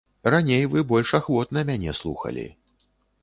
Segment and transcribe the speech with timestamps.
[0.35, 2.47] Раней вы больш ахвотна мяне слухалі.